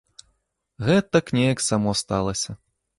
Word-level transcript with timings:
Гэтак 0.89 1.25
неяк 1.37 1.59
само 1.69 1.97
сталася. 2.05 2.51